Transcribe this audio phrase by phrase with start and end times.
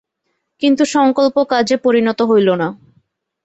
[0.61, 2.67] কিন্তু সংকল্প কাজে পরিণত হইল না।